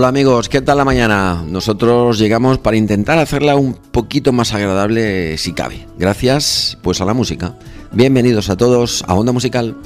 Hola 0.00 0.08
amigos, 0.08 0.48
¿qué 0.48 0.62
tal 0.62 0.78
la 0.78 0.86
mañana? 0.86 1.44
Nosotros 1.46 2.18
llegamos 2.18 2.56
para 2.56 2.78
intentar 2.78 3.18
hacerla 3.18 3.56
un 3.56 3.74
poquito 3.74 4.32
más 4.32 4.54
agradable 4.54 5.36
si 5.36 5.52
cabe. 5.52 5.86
Gracias 5.98 6.78
pues 6.80 7.02
a 7.02 7.04
la 7.04 7.12
música. 7.12 7.54
Bienvenidos 7.92 8.48
a 8.48 8.56
todos 8.56 9.04
a 9.06 9.12
Onda 9.12 9.32
Musical. 9.32 9.76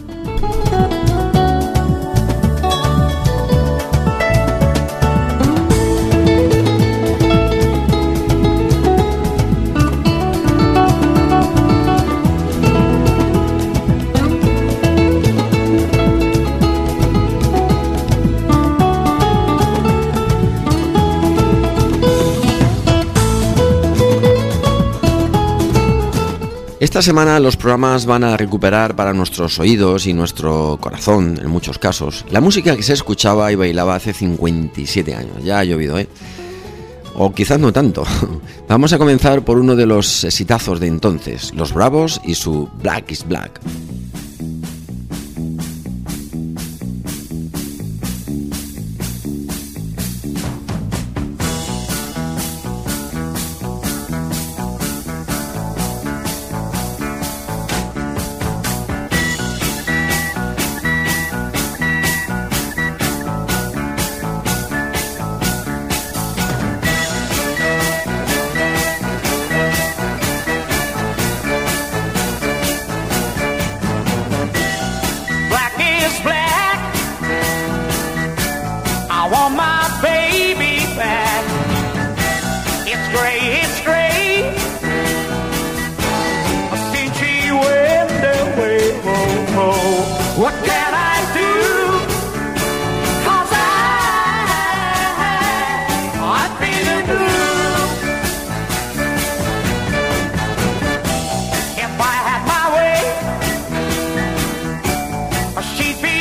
Esta 26.94 27.02
semana 27.02 27.40
los 27.40 27.56
programas 27.56 28.06
van 28.06 28.22
a 28.22 28.36
recuperar 28.36 28.94
para 28.94 29.12
nuestros 29.12 29.58
oídos 29.58 30.06
y 30.06 30.12
nuestro 30.12 30.78
corazón, 30.80 31.40
en 31.42 31.50
muchos 31.50 31.76
casos, 31.76 32.24
la 32.30 32.40
música 32.40 32.76
que 32.76 32.84
se 32.84 32.92
escuchaba 32.92 33.50
y 33.50 33.56
bailaba 33.56 33.96
hace 33.96 34.12
57 34.12 35.12
años. 35.12 35.42
Ya 35.42 35.58
ha 35.58 35.64
llovido, 35.64 35.98
¿eh? 35.98 36.06
O 37.16 37.34
quizás 37.34 37.58
no 37.58 37.72
tanto. 37.72 38.04
Vamos 38.68 38.92
a 38.92 38.98
comenzar 38.98 39.44
por 39.44 39.58
uno 39.58 39.74
de 39.74 39.86
los 39.86 40.22
exitazos 40.22 40.78
de 40.78 40.86
entonces, 40.86 41.52
Los 41.52 41.74
Bravos 41.74 42.20
y 42.24 42.36
su 42.36 42.68
Black 42.80 43.10
is 43.10 43.26
Black. 43.26 43.60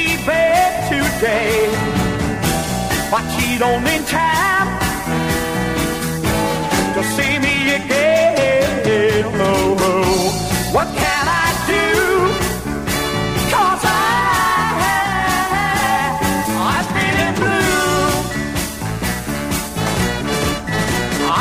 She'd 0.04 0.20
today, 0.90 1.72
but 3.10 3.24
she 3.40 3.58
don't 3.58 3.88
in 3.88 4.04
time 4.04 4.68
to 6.94 7.02
see 7.16 7.40
me 7.40 7.76
again. 7.76 9.24
Oh, 9.36 9.78
oh. 9.80 10.74
What 10.76 10.88
can 11.02 11.26
I 11.46 11.48
do? 11.74 11.88
'Cause 13.50 13.84
I, 13.86 13.96
I'm 16.68 16.86
feeling 16.96 17.36
blue. 17.40 18.42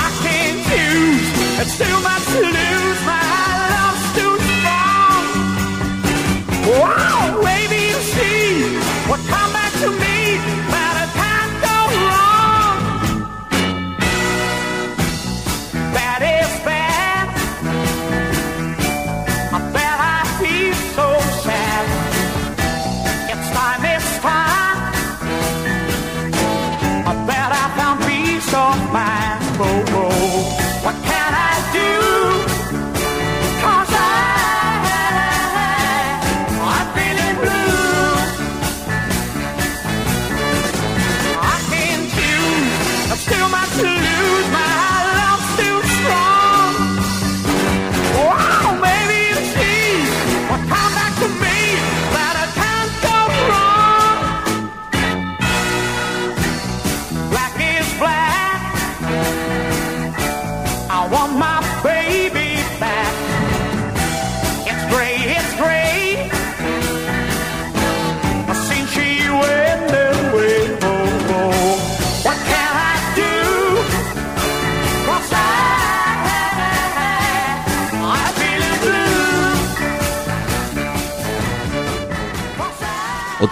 I 0.05 0.06
can't 0.25 0.59
choose, 0.69 1.29
it's 1.62 1.75
too 1.79 1.97
much 2.09 2.27
lose. 2.56 2.81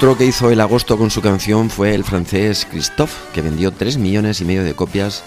Otro 0.00 0.16
que 0.16 0.24
hizo 0.24 0.50
el 0.50 0.62
agosto 0.62 0.96
con 0.96 1.10
su 1.10 1.20
canción 1.20 1.68
fue 1.68 1.94
el 1.94 2.04
francés 2.04 2.66
Christophe, 2.70 3.12
que 3.34 3.42
vendió 3.42 3.70
3 3.70 3.98
millones 3.98 4.40
y 4.40 4.46
medio 4.46 4.64
de 4.64 4.72
copias 4.72 5.22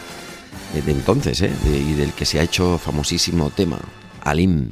eh, 0.73 0.81
de 0.81 0.91
entonces, 0.91 1.43
¿eh? 1.43 1.51
y 1.63 1.93
del 1.93 2.11
que 2.13 2.25
se 2.25 2.39
ha 2.39 2.41
hecho 2.41 2.79
famosísimo 2.79 3.51
tema, 3.51 3.77
Alim. 4.23 4.71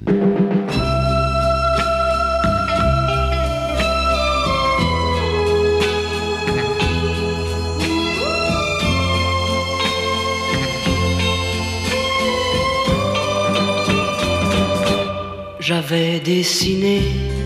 j'avais 15.60 16.20
dessiné 16.20 17.41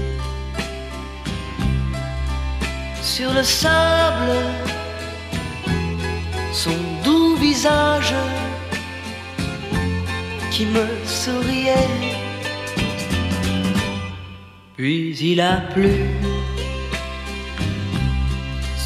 sur 3.18 3.34
le 3.34 3.44
sable 3.44 4.36
son 6.52 6.78
doux 7.06 7.38
visage 7.38 8.14
qui 10.52 10.66
me 10.66 10.86
souriait. 11.06 11.94
Puis 14.76 15.18
il 15.32 15.40
a 15.40 15.56
plu 15.74 15.94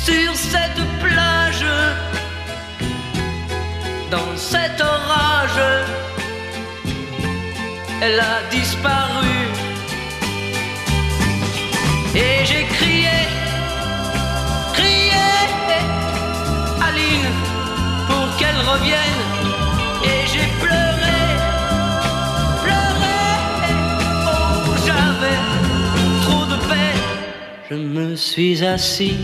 sur 0.06 0.32
cette 0.36 0.84
plage, 1.04 1.66
dans 4.12 4.34
cet 4.36 4.80
orage, 4.80 5.62
elle 8.04 8.20
a 8.20 8.38
disparu. 8.52 9.38
Et 12.16 12.46
j'ai 12.50 12.66
crié, 12.78 13.18
Pour 18.08 18.28
qu'elle 18.38 18.62
revienne. 18.72 19.24
Et 20.04 20.20
j'ai 20.32 20.48
pleuré, 20.64 21.22
pleuré, 22.64 23.22
oh 24.26 24.76
j'avais 24.86 25.40
trop 26.24 26.46
de 26.46 26.58
peine. 26.70 27.04
Je 27.70 27.76
me 27.76 28.16
suis 28.16 28.64
assis 28.64 29.18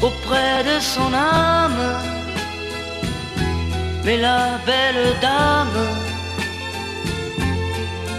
auprès 0.00 0.62
de 0.64 0.80
son 0.80 1.12
âme. 1.12 1.84
Mais 4.04 4.18
la 4.18 4.58
belle 4.66 5.14
dame 5.20 5.86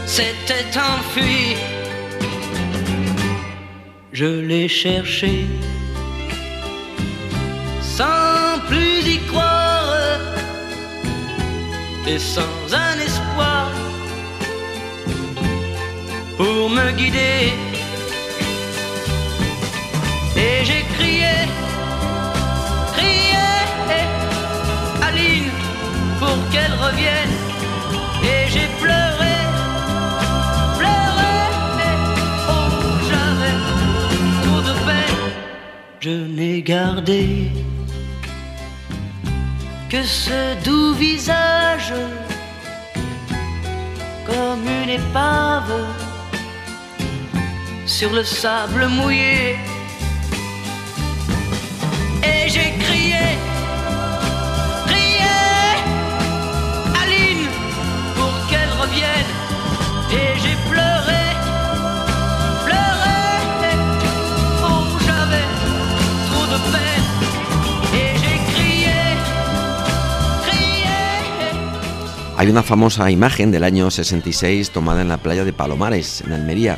s'était 0.05 0.77
enfuie. 0.77 1.57
Je 4.13 4.25
l'ai 4.25 4.67
cherché 4.67 5.45
et 12.07 12.19
sans 12.19 12.73
un 12.73 12.99
espoir 12.99 13.71
pour 16.37 16.69
me 16.69 16.91
guider. 16.91 17.53
Et 20.35 20.65
j'ai 20.65 20.83
crié, 20.95 21.33
crié, 22.95 23.47
Aline, 25.01 25.51
pour 26.19 26.37
qu'elle 26.51 26.73
revienne. 26.73 27.35
Et 28.23 28.49
j'ai 28.49 28.67
pleuré, 28.81 29.35
pleuré, 30.77 31.35
oh 32.49 32.69
j'avais 33.09 33.55
trop 34.43 34.61
de 34.61 34.73
peine. 34.85 35.19
Je 36.01 36.09
n'ai 36.09 36.61
gardé 36.61 37.49
que 39.93 40.01
ce 40.01 40.55
doux 40.63 40.95
visage 40.95 41.93
comme 44.25 44.65
une 44.81 44.89
épave 44.89 45.71
sur 47.85 48.11
le 48.11 48.23
sable 48.23 48.87
mouillé. 48.87 49.55
Et 52.23 52.49
j'ai 52.49 52.71
crié, 52.85 53.37
Hay 72.43 72.49
una 72.49 72.61
famosa 72.61 73.09
imagen 73.09 73.51
del 73.51 73.63
año 73.63 73.89
66 73.89 74.71
tomada 74.71 75.01
en 75.01 75.07
la 75.07 75.15
playa 75.15 75.45
de 75.45 75.53
Palomares, 75.53 76.19
en 76.19 76.33
Almería, 76.33 76.77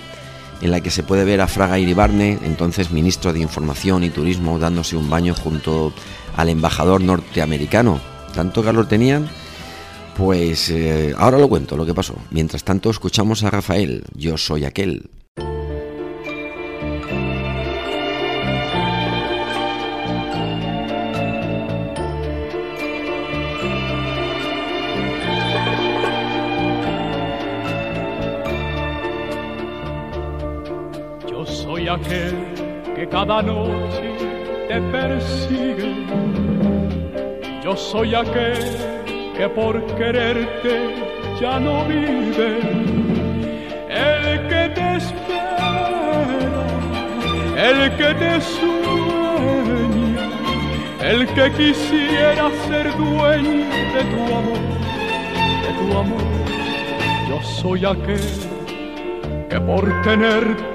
en 0.62 0.70
la 0.70 0.80
que 0.80 0.92
se 0.92 1.02
puede 1.02 1.26
ver 1.26 1.42
a 1.42 1.48
Fraga 1.48 1.80
Iribarne, 1.80 2.38
entonces 2.44 2.92
ministro 2.92 3.34
de 3.34 3.40
Información 3.40 4.04
y 4.04 4.12
Turismo, 4.12 4.60
dándose 4.60 4.96
un 4.96 5.10
baño 5.10 5.34
junto 5.34 5.92
al 6.38 6.50
embajador 6.50 7.02
norteamericano. 7.02 8.00
¿Tanto 8.36 8.64
calor 8.64 8.88
tenían? 8.88 9.28
Pues 10.16 10.70
eh, 10.70 11.16
ahora 11.18 11.40
lo 11.40 11.50
cuento, 11.50 11.76
lo 11.76 11.86
que 11.88 11.96
pasó. 11.96 12.14
Mientras 12.30 12.64
tanto, 12.64 12.92
escuchamos 12.92 13.44
a 13.44 13.50
Rafael, 13.50 14.04
Yo 14.14 14.38
soy 14.38 14.66
aquel. 14.66 15.10
Soy 31.86 31.94
aquel 31.94 32.36
que 32.96 33.08
cada 33.08 33.42
noche 33.44 34.16
te 34.68 34.82
persigue. 34.92 35.94
Yo 37.64 37.76
soy 37.76 38.16
aquel 38.16 38.58
que 39.38 39.48
por 39.50 39.86
quererte 39.96 40.96
ya 41.40 41.60
no 41.60 41.86
vive. 41.86 42.60
El 43.90 44.48
que 44.48 44.70
te 44.74 44.96
espera, 44.98 46.66
el 47.70 47.96
que 47.98 48.14
te 48.16 48.42
sueña, 48.42 50.30
el 51.02 51.28
que 51.28 51.52
quisiera 51.52 52.50
ser 52.68 52.98
dueño 52.98 53.66
de 53.96 54.04
tu 54.12 54.22
amor, 54.40 54.64
de 55.64 55.72
tu 55.80 55.98
amor. 55.98 56.22
Yo 57.30 57.44
soy 57.44 57.86
aquel 57.86 58.20
que 59.50 59.60
por 59.62 60.02
tenerte 60.02 60.75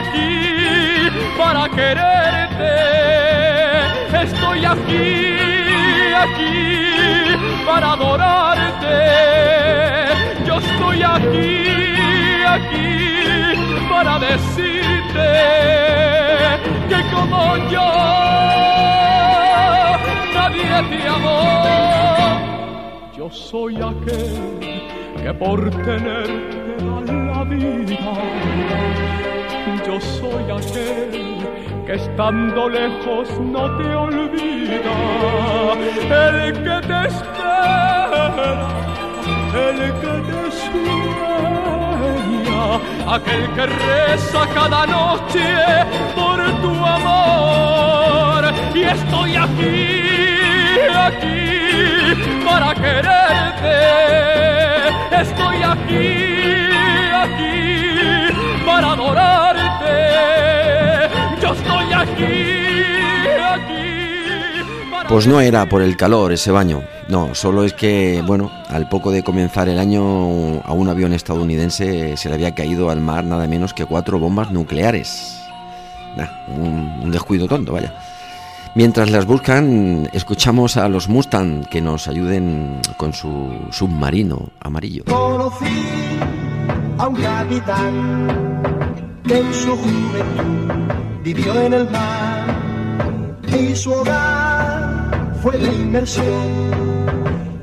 aquí 0.00 1.10
para 1.36 1.68
quererte. 1.68 2.74
Estoy 4.22 4.64
aquí, 4.64 5.08
aquí 6.24 6.60
para 7.66 7.92
adorarte. 7.92 8.98
Yo 10.46 10.54
estoy 10.58 11.02
aquí, 11.02 11.50
aquí 12.56 12.90
para 13.90 14.18
decirte 14.18 15.28
que 16.90 17.00
como 17.14 17.56
yo 17.74 17.90
nadie 20.34 20.76
te 20.90 21.08
amó. 21.08 21.40
Yo 23.16 23.30
soy 23.30 23.76
aquel 23.76 24.80
que 25.22 25.34
por 25.34 25.70
tenerte 25.70 26.60
da 27.06 27.12
la 27.12 27.44
vida. 27.44 29.29
Yo 29.86 30.00
soy 30.00 30.50
aquel 30.50 31.38
que 31.86 31.94
estando 31.94 32.68
lejos 32.68 33.28
no 33.38 33.76
te 33.76 33.94
olvida. 33.94 34.96
El 36.10 36.52
que 36.64 36.76
te 36.88 36.98
espera, 37.06 38.68
el 39.54 39.78
que 40.00 40.14
te 40.28 40.40
sueña, 40.66 42.62
aquel 43.14 43.44
que 43.54 43.64
reza 43.66 44.42
cada 44.54 44.86
noche 44.86 45.46
por 46.16 46.38
tu 46.62 46.72
amor. 46.84 48.42
Y 48.74 48.82
estoy 48.82 49.36
aquí, 49.36 49.78
aquí 51.06 51.48
para 52.44 52.74
quererte. 52.74 53.78
Estoy 55.22 55.58
aquí, 55.62 56.08
aquí 57.22 57.60
para 58.66 58.92
adorarte. 58.92 59.49
Pues 65.08 65.26
no 65.26 65.40
era 65.40 65.68
por 65.68 65.82
el 65.82 65.96
calor 65.96 66.32
ese 66.32 66.52
baño, 66.52 66.82
no, 67.08 67.34
solo 67.34 67.64
es 67.64 67.72
que, 67.72 68.22
bueno, 68.24 68.52
al 68.68 68.88
poco 68.88 69.10
de 69.10 69.24
comenzar 69.24 69.68
el 69.68 69.80
año 69.80 70.60
a 70.64 70.72
un 70.72 70.88
avión 70.88 71.12
estadounidense 71.12 72.16
se 72.16 72.28
le 72.28 72.36
había 72.36 72.54
caído 72.54 72.90
al 72.90 73.00
mar 73.00 73.24
nada 73.24 73.48
menos 73.48 73.74
que 73.74 73.84
cuatro 73.84 74.20
bombas 74.20 74.52
nucleares. 74.52 75.40
Un, 76.46 77.00
un 77.02 77.10
descuido 77.10 77.48
tonto, 77.48 77.72
vaya. 77.72 77.92
Mientras 78.76 79.10
las 79.10 79.26
buscan, 79.26 80.08
escuchamos 80.12 80.76
a 80.76 80.88
los 80.88 81.08
Mustang 81.08 81.64
que 81.64 81.80
nos 81.80 82.06
ayuden 82.06 82.80
con 82.96 83.12
su 83.12 83.50
submarino 83.70 84.50
amarillo. 84.60 85.04
Conocí 85.06 85.64
a 86.98 87.08
un 87.08 87.16
capitán 87.16 88.69
que 89.26 89.38
en 89.38 89.54
su 89.54 89.76
juventud 89.76 90.72
vivió 91.22 91.60
en 91.60 91.72
el 91.74 91.90
mar 91.90 92.46
y 93.46 93.74
su 93.74 93.92
hogar 93.92 95.34
fue 95.42 95.56
de 95.58 95.72
inmersión. 95.72 96.70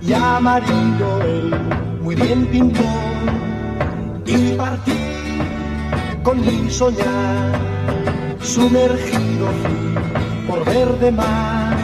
Y 0.01 0.13
amarillo 0.13 1.21
él 1.23 1.55
muy 2.01 2.15
bien 2.15 2.45
pintó 2.47 2.83
y 4.25 4.53
partí 4.53 4.93
con 6.23 6.39
mi 6.41 6.69
soñar 6.69 7.59
sumergido 8.41 9.47
por 10.47 10.63
verde 10.65 11.11
mar 11.11 11.75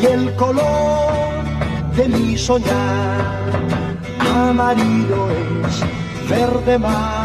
y 0.00 0.06
el 0.06 0.34
color 0.36 1.12
de 1.96 2.08
mi 2.08 2.36
soñar. 2.36 3.32
Amarillo 4.34 5.28
es 5.66 6.28
verde 6.28 6.78
mar 6.78 7.21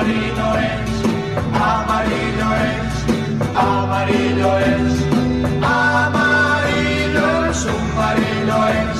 submarino 0.00 0.56
es 0.56 0.90
amarillo 1.60 2.50
es 2.56 2.92
amarillo 3.54 4.58
es 4.58 4.92
amarillo 5.62 7.28
es 8.68 8.98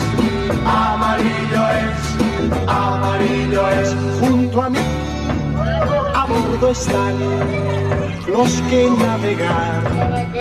amarillo 0.67 1.63
es 1.81 2.01
amarillo 2.69 3.69
es 3.71 3.89
junto 4.21 4.63
a 4.63 4.71
mí 4.71 4.79
a 6.15 6.27
bordo 6.27 6.71
están 6.71 7.15
los 8.29 8.53
que 8.69 8.91
navegar 8.91 9.83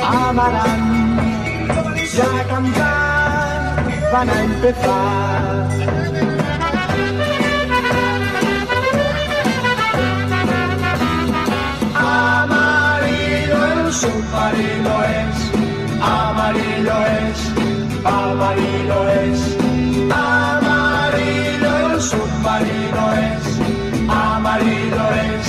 amarán 0.04 1.18
ya 2.14 2.48
cantar 2.50 3.86
van 4.12 4.30
a 4.30 4.44
empezar 4.44 5.99
submarino 13.92 15.04
es 15.04 15.38
amarillo 16.02 16.98
es 17.06 17.40
amarillo 18.06 19.10
es 19.10 19.58
amarillo 20.12 21.94
el 21.94 22.02
submarino 22.02 23.04
es 23.14 23.46
amarillo 24.08 25.06
es 25.28 25.48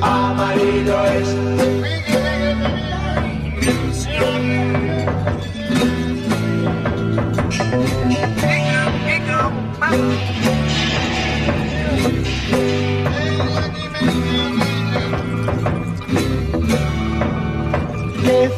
amarillo 0.00 1.04
es 1.06 1.81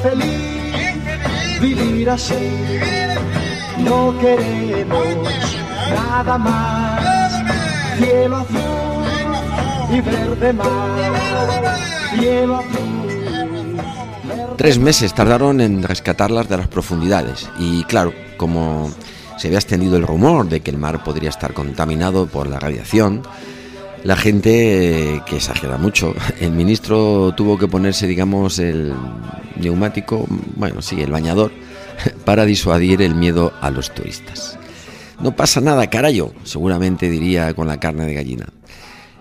feliz 0.04 1.61
vivir 1.62 2.11
así. 2.11 2.50
No 3.78 4.14
queremos 4.18 5.06
nada 5.94 6.37
más. 6.37 7.32
Cielo 7.96 8.37
azul 8.37 9.96
y 9.96 10.00
verde 10.00 10.52
mar. 10.52 11.04
Tres 14.56 14.78
meses 14.78 15.14
tardaron 15.14 15.61
en 15.61 15.82
rescatarlas 15.82 16.49
de 16.49 16.56
las 16.58 16.68
profundidades 16.68 17.49
y 17.58 17.84
claro, 17.84 18.12
como 18.37 18.92
se 19.38 19.49
había 19.49 19.58
extendido 19.58 19.96
el 19.96 20.06
rumor 20.06 20.49
de 20.49 20.61
que 20.61 20.70
el 20.70 20.78
mar 20.78 21.02
podría 21.02 21.30
estar 21.30 21.54
contaminado 21.54 22.26
por 22.26 22.46
la 22.46 22.61
radiación, 22.61 23.23
la 24.04 24.16
gente, 24.16 25.23
que 25.26 25.37
exagera 25.37 25.76
mucho, 25.76 26.14
el 26.40 26.52
ministro 26.52 27.32
tuvo 27.37 27.58
que 27.58 27.68
ponerse, 27.68 28.06
digamos, 28.06 28.58
el 28.58 28.92
neumático, 29.56 30.26
bueno, 30.56 30.82
sí, 30.82 31.00
el 31.00 31.11
bañador, 31.11 31.52
para 32.25 32.44
disuadir 32.44 33.02
el 33.02 33.14
miedo 33.14 33.52
a 33.61 33.70
los 33.70 33.92
turistas. 33.92 34.58
No 35.20 35.37
pasa 35.37 35.61
nada, 35.61 35.88
carayo, 35.88 36.32
seguramente 36.44 37.08
diría 37.08 37.54
con 37.54 37.68
la 37.68 37.78
carne 37.78 38.04
de 38.04 38.14
gallina. 38.14 38.46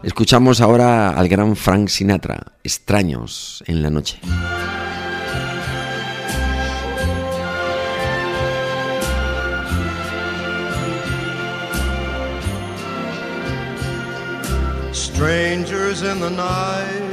Escuchamos 0.03 0.59
ahora 0.59 1.11
al 1.11 1.29
gran 1.29 1.55
Frank 1.55 1.87
Sinatra, 1.87 2.53
Extraños 2.63 3.63
en 3.67 3.81
la 3.81 3.89
noche. 3.89 4.19
Strangers 14.91 16.01
in 16.01 16.19
the 16.19 16.29
night, 16.29 17.12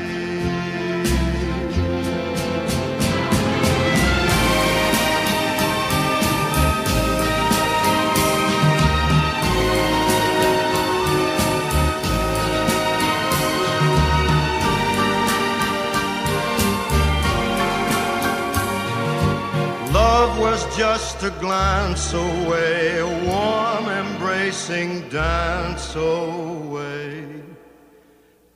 Just 21.21 21.23
a 21.23 21.39
glance 21.39 22.13
away, 22.13 22.99
a 22.99 23.05
warm 23.05 23.89
embracing 23.89 25.07
dance 25.09 25.95
away. 25.95 27.25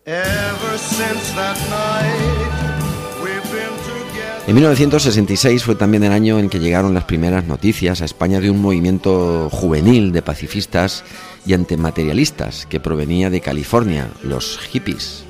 Ever 0.05 0.77
since 0.77 1.33
that 1.35 1.57
night, 1.69 3.23
we've 3.23 3.51
been. 3.51 3.75
En 4.47 4.53
1966 4.53 5.63
fue 5.63 5.73
también 5.73 6.03
el 6.03 6.11
año 6.11 6.37
en 6.37 6.49
que 6.49 6.59
llegaron 6.59 6.93
las 6.93 7.05
primeras 7.05 7.45
noticias 7.45 8.01
a 8.01 8.05
España 8.05 8.39
de 8.39 8.51
un 8.51 8.61
movimiento 8.61 9.49
juvenil 9.49 10.11
de 10.11 10.21
pacifistas 10.21 11.03
y 11.47 11.55
antimaterialistas 11.55 12.67
que 12.67 12.79
provenía 12.79 13.31
de 13.31 13.41
California, 13.41 14.07
los 14.21 14.59
hippies. 14.59 15.23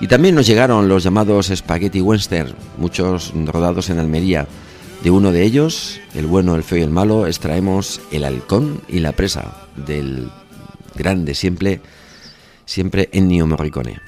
Y 0.00 0.08
también 0.08 0.34
nos 0.34 0.46
llegaron 0.48 0.88
los 0.88 1.04
llamados 1.04 1.52
spaghetti 1.54 2.00
western, 2.00 2.52
muchos 2.78 3.32
rodados 3.46 3.90
en 3.90 4.00
Almería, 4.00 4.48
De 5.02 5.10
uno 5.10 5.30
de 5.30 5.44
ellos, 5.44 6.00
el 6.14 6.26
bueno, 6.26 6.56
el 6.56 6.64
feo 6.64 6.78
y 6.78 6.82
el 6.82 6.90
malo, 6.90 7.26
extraemos 7.26 8.00
el 8.10 8.24
halcón 8.24 8.82
y 8.88 8.98
la 8.98 9.12
presa 9.12 9.68
del 9.76 10.28
grande 10.96 11.34
siempre, 11.34 11.80
siempre 12.64 13.08
Ennio 13.12 13.46
Morricone. 13.46 14.07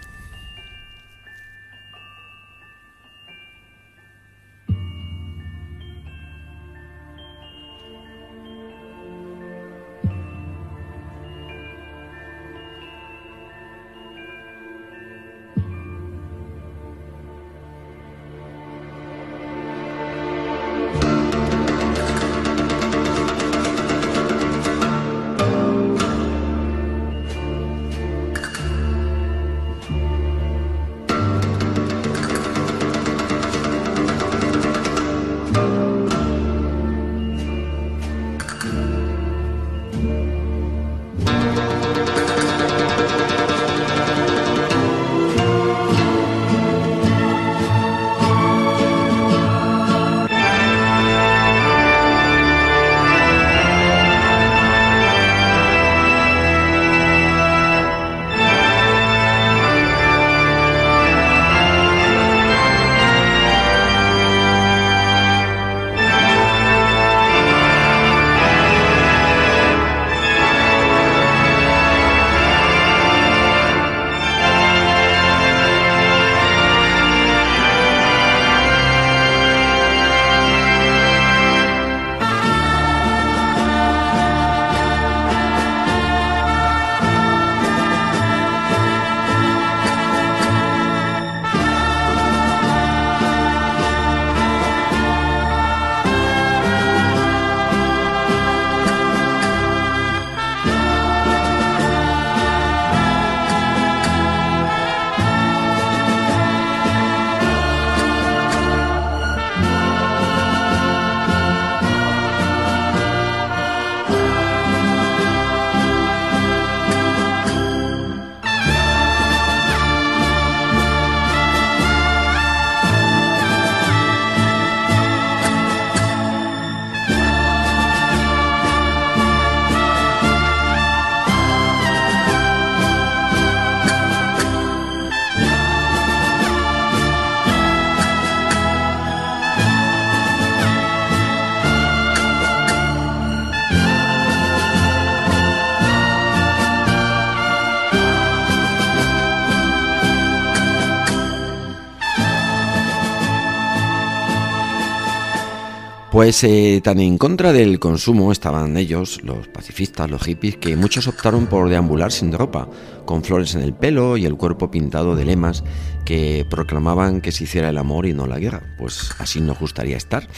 Pues 156.21 156.45
eh, 156.45 156.83
tan 156.85 157.01
en 157.01 157.17
contra 157.17 157.51
del 157.51 157.79
consumo 157.79 158.31
estaban 158.31 158.77
ellos, 158.77 159.23
los 159.25 159.49
pacifistas, 159.49 160.11
los 160.11 160.23
hippies, 160.25 160.59
que 160.59 160.77
muchos 160.77 161.09
optaron 161.09 161.47
por 161.47 161.71
deambular 161.71 162.13
sin 162.13 162.31
ropa, 162.31 162.69
con 163.07 163.25
flores 163.25 163.55
en 163.55 163.63
el 163.63 163.73
pelo 163.73 164.19
y 164.19 164.27
el 164.27 164.37
cuerpo 164.37 164.71
pintado 164.71 165.17
de 165.17 165.25
lemas 165.25 165.65
que 166.05 166.45
proclamaban 166.51 167.23
que 167.23 167.33
se 167.33 167.45
hiciera 167.45 167.71
el 167.71 167.79
amor 167.79 168.05
y 168.05 168.13
no 168.13 168.27
la 168.27 168.39
guerra. 168.39 168.61
Pues 168.77 169.13
así 169.19 169.41
nos 169.41 169.59
gustaría 169.59 169.97
estar, 169.97 170.29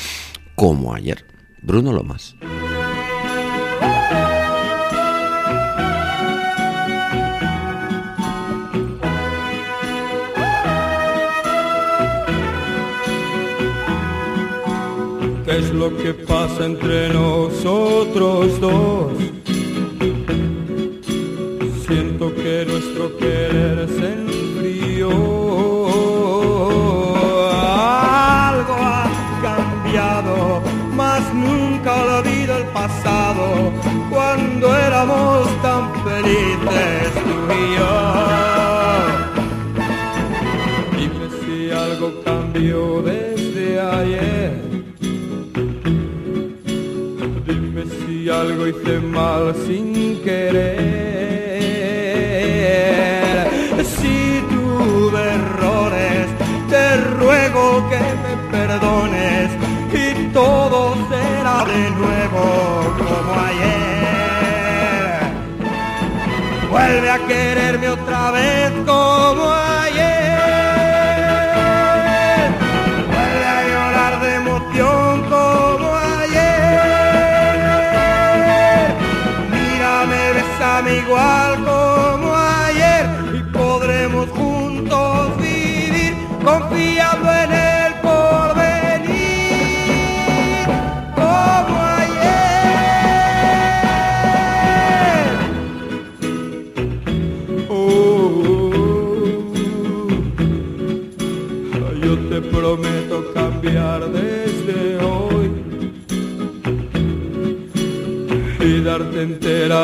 como 0.55 0.95
ayer. 0.95 1.27
Bruno 1.63 1.93
Lomas. 1.93 2.37
Lo 15.73 15.97
que 15.97 16.13
pasa 16.13 16.67
entre 16.67 17.09
nosotros 17.09 18.61
dos? 18.61 19.13
Siento 21.87 22.35
que 22.35 22.65
nuestro 22.67 23.17
querer 23.17 23.89
se 23.89 24.13
enfrió. 24.13 25.11
Algo 27.51 28.75
ha 28.79 29.05
cambiado, 29.43 30.63
mas 30.95 31.23
nunca 31.35 32.19
olvido 32.19 32.57
el 32.59 32.65
pasado 32.67 33.73
cuando 34.11 34.77
éramos 34.77 35.47
tan 35.63 35.93
felices 36.05 37.13
tú 37.25 37.37
y 37.53 37.65
yo. 37.79 37.95
Dime 40.99 41.27
si 41.41 41.71
algo 41.71 42.13
cambió 42.25 43.03
desde 43.03 43.81
ayer. 43.81 44.72
Algo 48.53 48.67
hice 48.67 49.01
mal 49.01 49.55
sin 49.67 50.23
querer. 50.23 50.73
Si 53.97 54.43
tuve 54.51 55.21
errores, 55.41 56.27
te 56.69 56.97
ruego 57.19 57.89
que 57.91 58.03
me 58.23 58.35
perdones 58.55 59.49
y 60.05 60.07
todo 60.33 60.79
será 61.09 61.59
de 61.65 61.83
nuevo 62.01 62.45
como 62.99 63.31
ayer. 63.51 65.23
Vuelve 66.71 67.09
a 67.11 67.19
quererme 67.27 67.89
otra 67.89 68.31
vez 68.33 68.71
como 68.87 69.51
ayer. 69.51 69.72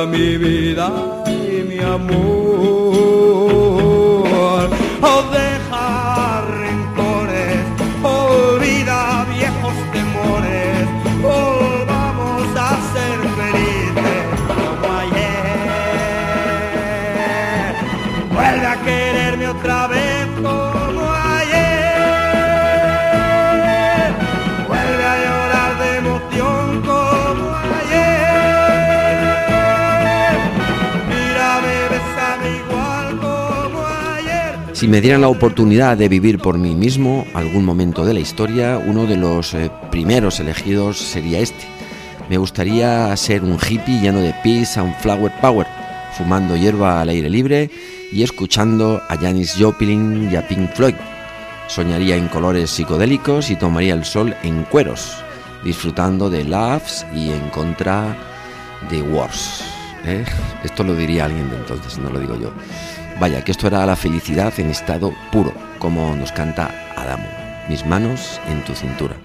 Mi 0.06 0.36
vida 0.36 0.90
y 1.26 1.62
mi 1.68 1.78
amor. 1.80 2.18
O 5.02 5.22
deja 5.32 5.67
me 34.88 35.02
dieran 35.02 35.20
la 35.20 35.28
oportunidad 35.28 35.98
de 35.98 36.08
vivir 36.08 36.38
por 36.38 36.56
mí 36.56 36.74
mismo 36.74 37.26
algún 37.34 37.64
momento 37.64 38.06
de 38.06 38.14
la 38.14 38.20
historia, 38.20 38.78
uno 38.78 39.04
de 39.04 39.18
los 39.18 39.52
eh, 39.52 39.70
primeros 39.90 40.40
elegidos 40.40 40.96
sería 40.96 41.40
este. 41.40 41.64
Me 42.30 42.38
gustaría 42.38 43.14
ser 43.16 43.42
un 43.42 43.58
hippie 43.58 44.00
lleno 44.00 44.20
de 44.20 44.34
peace 44.42 44.80
and 44.80 44.98
flower 45.00 45.30
power, 45.42 45.66
fumando 46.16 46.56
hierba 46.56 47.02
al 47.02 47.10
aire 47.10 47.28
libre 47.28 47.70
y 48.10 48.22
escuchando 48.22 49.02
a 49.08 49.16
Janis 49.16 49.56
Joplin 49.58 50.30
y 50.32 50.36
a 50.36 50.48
Pink 50.48 50.70
Floyd. 50.72 50.94
Soñaría 51.66 52.16
en 52.16 52.28
colores 52.28 52.70
psicodélicos 52.70 53.50
y 53.50 53.56
tomaría 53.56 53.92
el 53.92 54.06
sol 54.06 54.34
en 54.42 54.64
cueros, 54.64 55.22
disfrutando 55.64 56.30
de 56.30 56.44
Loves 56.44 57.04
y 57.14 57.30
en 57.30 57.50
contra 57.50 58.16
de 58.90 59.02
Wars. 59.02 59.64
¿eh? 60.06 60.24
Esto 60.64 60.82
lo 60.82 60.94
diría 60.94 61.26
alguien 61.26 61.50
de 61.50 61.56
entonces, 61.56 61.98
no 61.98 62.08
lo 62.08 62.20
digo 62.20 62.40
yo. 62.40 62.52
Vaya, 63.20 63.42
que 63.42 63.50
esto 63.50 63.66
era 63.66 63.84
la 63.84 63.96
felicidad 63.96 64.52
en 64.58 64.70
estado 64.70 65.12
puro, 65.32 65.52
como 65.80 66.14
nos 66.14 66.30
canta 66.30 66.70
Adamo. 66.96 67.26
Mis 67.68 67.84
manos 67.84 68.40
en 68.48 68.62
tu 68.64 68.74
cintura. 68.74 69.16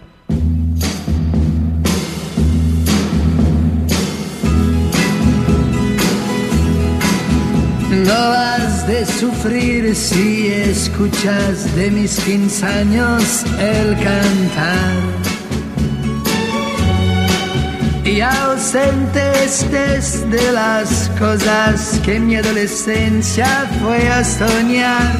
No 7.91 8.13
has 8.13 8.87
de 8.87 9.05
sufrir 9.05 9.95
si 9.95 10.47
escuchas 10.47 11.75
de 11.75 11.91
mis 11.91 12.19
15 12.19 12.65
años 12.65 13.45
el 13.59 13.93
cantar. 14.03 15.32
Y 18.13 18.21
ausente 18.21 19.43
estés 19.43 20.29
de 20.29 20.51
las 20.51 21.09
cosas 21.17 21.99
que 22.05 22.19
mi 22.19 22.35
adolescencia 22.35 23.67
fue 23.81 24.07
a 24.07 24.23
soñar. 24.23 25.15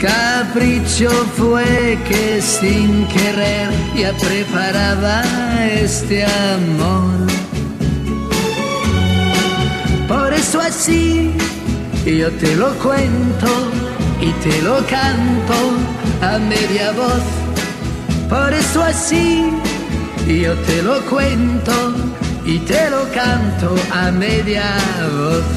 Capricho 0.00 1.10
fue 1.36 1.96
que 2.08 2.42
sin 2.42 3.06
querer 3.06 3.70
ya 3.94 4.12
preparaba 4.14 5.22
este 5.64 6.24
amor. 6.24 7.28
Por 10.08 10.32
eso 10.32 10.60
así 10.60 11.30
yo 12.04 12.32
te 12.32 12.56
lo 12.56 12.70
cuento 12.80 13.70
y 14.20 14.32
te 14.42 14.60
lo 14.62 14.78
canto 14.88 15.54
a 16.20 16.38
media 16.40 16.90
voz. 16.90 17.41
Por 18.32 18.50
eso 18.54 18.82
así 18.82 19.44
yo 20.26 20.54
te 20.68 20.82
lo 20.82 21.02
cuento 21.02 21.72
y 22.46 22.58
te 22.60 22.88
lo 22.88 23.02
canto 23.12 23.74
a 23.92 24.10
media 24.10 24.64
voz. 25.18 25.52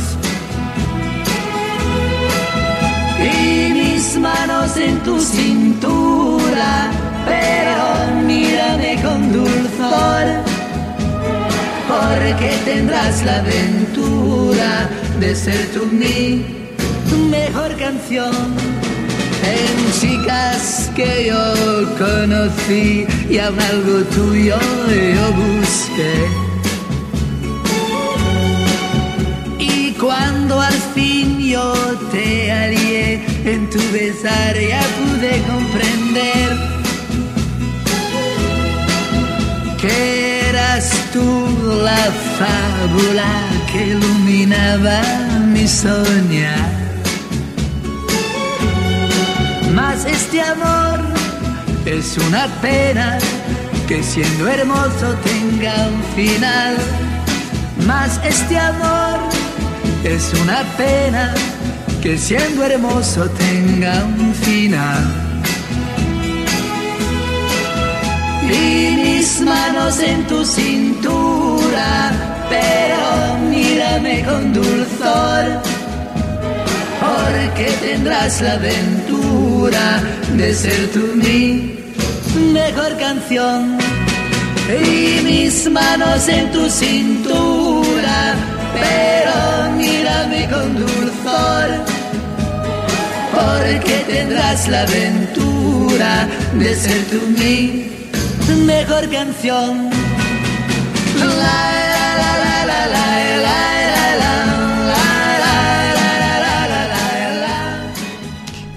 Y 3.34 3.72
mis 3.72 4.18
manos 4.18 4.76
en 4.76 5.00
tu 5.04 5.22
cintura, 5.22 6.92
pero 7.26 8.22
mírame 8.28 9.02
con 9.02 9.32
dulzor 9.32 10.26
porque 11.88 12.50
tendrás 12.66 13.24
la 13.24 13.38
aventura 13.38 14.90
de 15.22 15.34
ser 15.34 15.66
tú 15.74 15.86
mi 15.86 16.44
mejor 17.32 17.74
canción. 17.78 18.76
En 19.54 19.92
chicas 20.00 20.92
que 20.96 21.28
yo 21.28 21.44
conocí 21.98 23.06
y 23.30 23.38
aún 23.38 23.60
algo 23.60 24.00
tuyo 24.16 24.58
yo 25.18 25.26
busqué. 25.44 26.16
Y 29.60 29.92
cuando 29.94 30.60
al 30.60 30.80
fin 30.94 31.40
yo 31.40 31.74
te 32.12 32.52
hallé 32.52 33.24
en 33.46 33.70
tu 33.70 33.80
besar 33.92 34.54
ya 34.58 34.82
pude 34.98 35.42
comprender 35.52 36.50
que 39.80 40.50
eras 40.50 40.90
tú 41.14 41.28
la 41.84 42.04
fábula 42.40 43.32
que 43.72 43.88
iluminaba 43.90 45.02
mi 45.54 45.68
soñar. 45.68 46.85
Este 50.36 50.52
amor 50.52 51.00
es 51.86 52.18
una 52.18 52.48
pena 52.62 53.18
que 53.88 54.04
siendo 54.04 54.50
hermoso 54.50 55.16
tenga 55.24 55.88
un 55.88 56.04
final. 56.14 56.76
Mas 57.88 58.20
este 58.22 58.58
amor 58.58 59.20
es 60.04 60.34
una 60.42 60.64
pena 60.76 61.34
que 62.02 62.18
siendo 62.18 62.66
hermoso 62.66 63.30
tenga 63.30 64.04
un 64.04 64.34
final. 64.34 65.22
y 68.48 68.96
mis 68.98 69.42
manos 69.42 70.00
en 70.00 70.28
tu 70.28 70.46
cintura, 70.46 72.12
pero 72.48 73.38
mírame 73.50 74.24
con 74.24 74.54
dulzor, 74.54 75.46
porque 77.02 77.72
tendrás 77.82 78.42
la 78.42 78.54
aventura 78.54 79.45
de 79.56 80.54
ser 80.54 80.92
tú 80.92 81.00
mi 81.16 81.80
mejor 82.52 82.98
canción. 82.98 83.78
Y 84.68 85.24
mis 85.24 85.70
manos 85.70 86.28
en 86.28 86.52
tu 86.52 86.70
cintura, 86.70 88.36
pero 88.74 89.72
mírame 89.78 90.50
con 90.50 90.76
dulzor, 90.76 91.68
porque 93.34 93.96
tendrás 94.08 94.68
la 94.68 94.82
aventura 94.82 96.28
de 96.60 96.76
ser 96.76 97.02
tú 97.06 97.22
mi 97.40 97.92
mejor 98.66 99.10
canción. 99.10 99.90
La, 101.18 101.85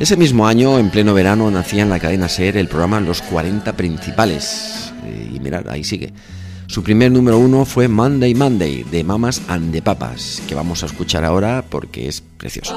Ese 0.00 0.16
mismo 0.16 0.46
año, 0.46 0.78
en 0.78 0.90
pleno 0.90 1.12
verano, 1.12 1.50
nacía 1.50 1.82
en 1.82 1.90
la 1.90 1.98
cadena 1.98 2.28
SER 2.28 2.56
el 2.56 2.68
programa 2.68 3.00
Los 3.00 3.20
40 3.20 3.72
Principales. 3.72 4.92
Eh, 5.04 5.32
Y 5.34 5.40
mirad, 5.40 5.68
ahí 5.68 5.82
sigue. 5.82 6.12
Su 6.68 6.84
primer 6.84 7.10
número 7.10 7.38
uno 7.38 7.64
fue 7.64 7.88
Monday 7.88 8.34
Monday 8.34 8.84
de 8.84 9.02
Mamas 9.02 9.42
and 9.48 9.72
the 9.72 9.82
Papas, 9.82 10.40
que 10.46 10.54
vamos 10.54 10.82
a 10.82 10.86
escuchar 10.86 11.24
ahora 11.24 11.64
porque 11.68 12.06
es 12.06 12.20
precioso. 12.20 12.76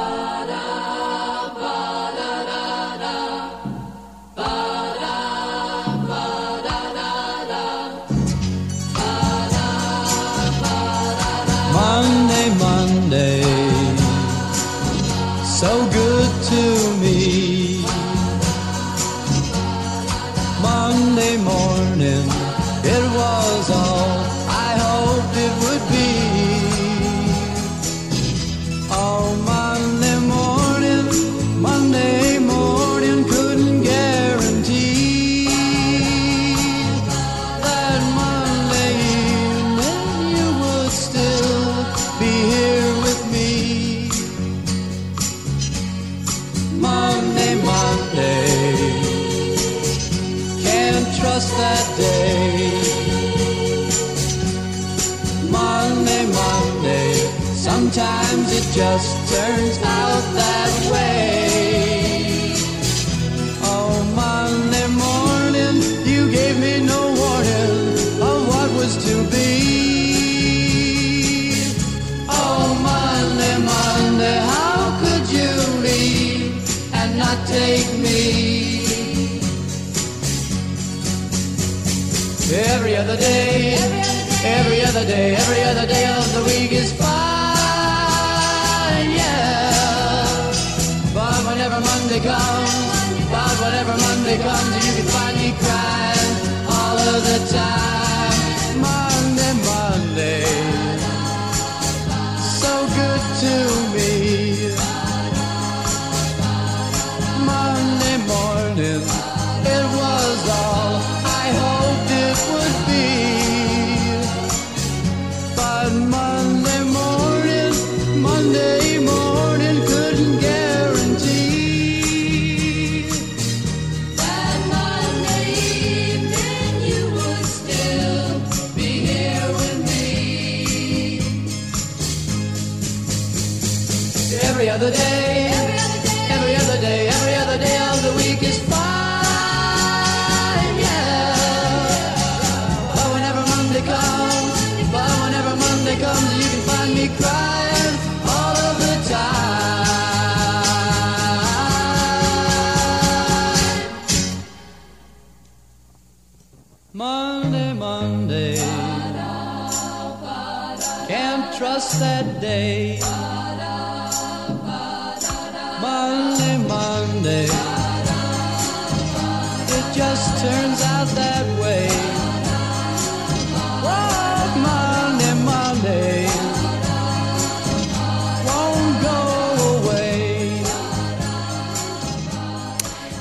It 169.67 169.85
just 169.93 170.41
turns 170.41 170.81
out 170.83 171.07
that 171.15 171.45
way. 171.61 171.89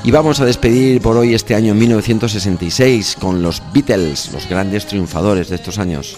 Y 0.02 0.10
vamos 0.12 0.40
a 0.40 0.46
despedir 0.46 1.00
por 1.02 1.16
hoy 1.16 1.34
este 1.34 1.54
año 1.54 1.74
1966 1.74 3.16
con 3.20 3.42
los 3.42 3.62
Beatles, 3.72 4.32
los 4.32 4.48
grandes 4.48 4.86
triunfadores 4.86 5.50
de 5.50 5.56
estos 5.56 5.78
años. 5.78 6.16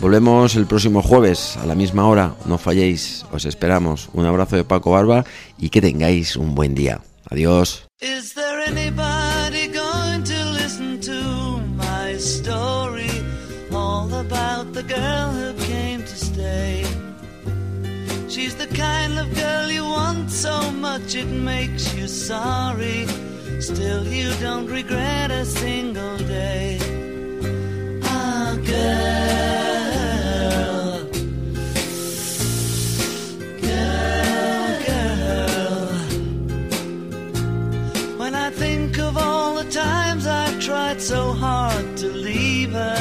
Volvemos 0.00 0.56
el 0.56 0.66
próximo 0.66 1.02
jueves 1.02 1.56
a 1.56 1.64
la 1.64 1.74
misma 1.74 2.06
hora, 2.06 2.34
no 2.44 2.58
falléis, 2.58 3.24
os 3.32 3.46
esperamos. 3.46 4.10
Un 4.12 4.26
abrazo 4.26 4.56
de 4.56 4.64
Paco 4.64 4.90
Barba 4.90 5.24
y 5.58 5.70
que 5.70 5.80
tengáis 5.80 6.36
un 6.36 6.54
buen 6.54 6.74
día. 6.74 7.00
Adiós. 7.30 7.86
Is 8.00 8.34
there 8.34 8.60
anybody 8.66 9.68
going 9.68 10.22
to 10.24 10.44
listen 10.52 11.00
to 11.00 11.62
my 11.76 12.18
story? 12.18 13.08
All 13.72 14.12
about 14.12 14.74
the 14.74 14.82
girl 14.82 15.30
who 15.32 15.54
came 15.66 16.02
to 16.04 16.16
stay. 16.16 16.84
She's 18.28 18.54
the 18.54 18.68
kind 18.68 19.18
of 19.18 19.34
girl 19.34 19.70
you 19.70 19.84
want 19.84 20.30
so 20.30 20.70
much 20.72 21.14
it 21.16 21.26
makes 21.26 21.94
you 21.94 22.06
sorry. 22.06 23.06
Still, 23.60 24.06
you 24.06 24.30
don't 24.42 24.66
regret 24.66 25.30
a 25.30 25.46
single 25.46 26.18
day. 26.18 26.78
Ah, 28.04 28.56
girl. 28.64 28.66
Girl, 28.66 29.45
so 41.06 41.32
hard 41.32 41.96
to 41.96 42.08
leave 42.08 42.72
her, 42.72 42.98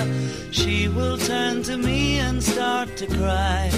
she 0.52 0.88
will 0.88 1.18
turn 1.18 1.64
to 1.64 1.76
me 1.76 2.20
and 2.20 2.44
start 2.44 2.96
to 2.96 3.08
cry. 3.08 3.72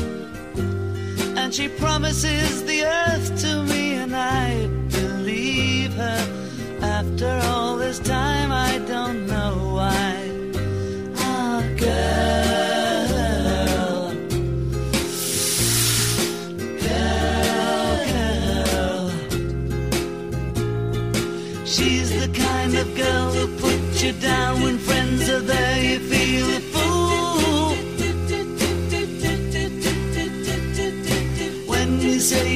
And 1.37 1.55
she 1.55 1.69
promises 1.69 2.65
the 2.65 2.83
earth 2.83 3.39
to 3.43 3.63
me, 3.63 3.93
and 3.93 4.13
I 4.13 4.67
believe 4.91 5.93
her. 5.93 6.21
After 6.81 7.39
all 7.45 7.77
this 7.77 7.99
time, 7.99 8.51
I 8.51 8.79
don't 8.79 9.26